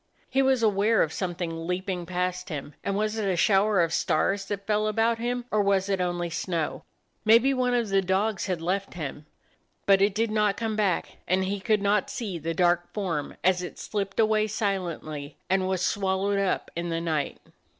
He 0.27 0.41
was 0.41 0.63
aware 0.63 1.03
of 1.03 1.13
something 1.13 1.67
leaping 1.67 2.07
past 2.07 2.49
him; 2.49 2.73
and 2.83 2.95
was 2.97 3.17
it 3.17 3.21
a 3.21 3.21
40 3.21 3.21
A 3.21 3.27
DOG 3.27 3.29
OF 3.29 3.45
THE 3.45 3.53
NORTHLAND 3.53 3.59
shower 3.77 3.83
of 3.83 3.93
stars 3.93 4.45
that 4.45 4.65
fell 4.65 4.87
about 4.87 5.19
him, 5.19 5.45
or 5.51 5.61
was 5.61 5.89
it 5.89 6.01
only 6.01 6.31
snow? 6.31 6.83
Maybe 7.23 7.53
one 7.53 7.75
of 7.75 7.89
the 7.89 8.01
dogs 8.01 8.47
had 8.47 8.63
left 8.63 8.95
him. 8.95 9.27
But 9.85 10.01
it 10.01 10.15
did 10.15 10.31
not 10.31 10.57
come 10.57 10.75
back; 10.75 11.17
and 11.27 11.43
he 11.45 11.59
could 11.59 11.83
not 11.83 12.09
see 12.09 12.39
the 12.39 12.55
dark 12.55 12.91
form 12.93 13.35
as 13.43 13.61
it 13.61 13.77
slipped 13.77 14.19
away 14.19 14.47
si 14.47 14.65
lently, 14.65 15.35
and 15.51 15.67
was 15.67 15.85
swallowed 15.85 16.39
up 16.39 16.71
in 16.75 16.89
the 16.89 16.99
night. 16.99 17.37